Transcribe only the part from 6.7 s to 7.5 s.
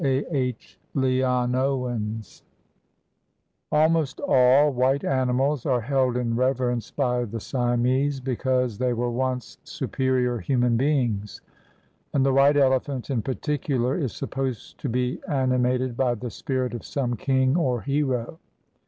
by the